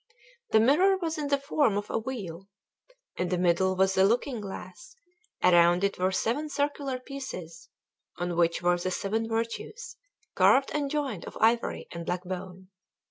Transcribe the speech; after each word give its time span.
The 0.49 0.59
mirror 0.59 0.97
was 0.97 1.19
in 1.19 1.27
the 1.27 1.37
form 1.37 1.77
of 1.77 1.87
a 1.91 1.99
wheel. 1.99 2.47
In 3.17 3.29
the 3.29 3.37
middle 3.37 3.75
was 3.75 3.93
the 3.93 4.03
looking 4.03 4.41
glass; 4.41 4.95
around 5.43 5.83
it 5.83 5.99
were 5.99 6.11
seven 6.11 6.49
circular 6.49 6.97
pieces, 6.99 7.69
on 8.17 8.35
which 8.35 8.63
were 8.63 8.79
the 8.79 8.89
Seven 8.89 9.29
Virtues, 9.29 9.97
carved 10.33 10.71
and 10.73 10.89
joined 10.89 11.25
of 11.25 11.37
ivory 11.39 11.87
and 11.91 12.03
black 12.07 12.23
bone. 12.23 12.69